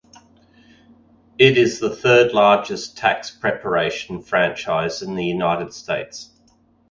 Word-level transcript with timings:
It 1.37 1.59
is 1.59 1.79
the 1.79 1.95
third 1.95 2.31
largest 2.31 2.97
tax 2.97 3.29
preparation 3.29 4.23
franchise 4.23 5.03
in 5.03 5.13
the 5.13 5.25
United 5.25 5.73
States. 5.73 6.31